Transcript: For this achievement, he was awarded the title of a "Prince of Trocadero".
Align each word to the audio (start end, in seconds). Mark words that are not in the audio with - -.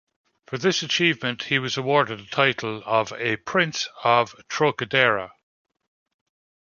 For 0.47 0.57
this 0.57 0.81
achievement, 0.81 1.43
he 1.43 1.59
was 1.59 1.77
awarded 1.77 2.17
the 2.21 2.25
title 2.25 2.81
of 2.87 3.11
a 3.11 3.35
"Prince 3.37 3.87
of 4.03 4.33
Trocadero". 4.47 5.29